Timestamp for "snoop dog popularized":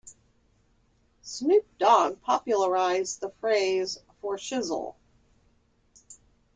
1.21-3.21